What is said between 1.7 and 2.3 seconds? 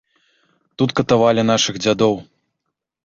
дзядоў.